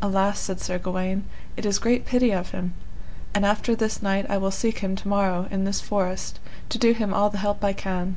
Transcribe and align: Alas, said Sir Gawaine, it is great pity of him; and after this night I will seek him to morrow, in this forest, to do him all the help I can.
Alas, 0.00 0.38
said 0.38 0.60
Sir 0.60 0.78
Gawaine, 0.78 1.24
it 1.56 1.66
is 1.66 1.80
great 1.80 2.06
pity 2.06 2.30
of 2.30 2.50
him; 2.52 2.74
and 3.34 3.44
after 3.44 3.74
this 3.74 4.00
night 4.00 4.24
I 4.30 4.38
will 4.38 4.52
seek 4.52 4.78
him 4.78 4.94
to 4.94 5.08
morrow, 5.08 5.48
in 5.50 5.64
this 5.64 5.80
forest, 5.80 6.38
to 6.68 6.78
do 6.78 6.92
him 6.92 7.12
all 7.12 7.30
the 7.30 7.38
help 7.38 7.64
I 7.64 7.72
can. 7.72 8.14